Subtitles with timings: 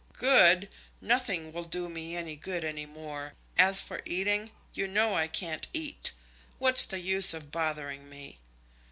[0.17, 0.67] "Good!
[0.99, 3.33] Nothing will do me any good any more.
[3.55, 6.11] As for eating, you know I can't eat.
[6.57, 8.39] What's the use of bothering me?"